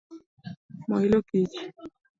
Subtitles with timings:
[0.87, 1.55] Mo ilo kich